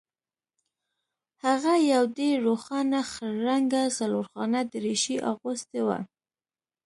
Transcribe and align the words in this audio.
هغه 1.45 1.73
یو 1.93 2.03
ډیر 2.17 2.35
روښانه 2.47 2.99
خړ 3.11 3.29
رنګه 3.47 3.83
څلورخانه 3.97 4.59
دریشي 4.71 5.17
اغوستې 5.31 5.79
وه 5.87 5.99